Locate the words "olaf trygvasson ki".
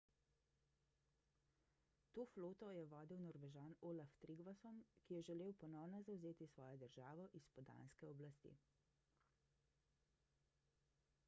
3.91-5.13